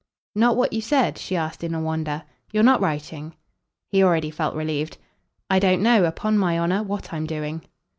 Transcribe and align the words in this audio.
"Not 0.33 0.57
what 0.57 0.73
you 0.73 0.81
said?" 0.81 1.19
she 1.19 1.35
asked 1.35 1.63
in 1.63 1.75
a 1.75 1.79
wonder. 1.79 2.23
"You're 2.51 2.63
not 2.63 2.81
writing?" 2.81 3.35
He 3.87 4.01
already 4.01 4.31
felt 4.31 4.55
relieved. 4.55 4.97
"I 5.47 5.59
don't 5.59 5.83
know, 5.83 6.05
upon 6.05 6.39
my 6.39 6.57
honour, 6.57 6.81
what 6.81 7.13
I'm 7.13 7.27
doing." 7.27 7.61